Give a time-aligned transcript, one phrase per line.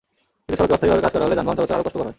[0.45, 2.09] কিন্তু সড়কে অস্থায়ীভাবে কাজ করা হলে যানবাহন চলাচল আরও কষ্টকর হয়।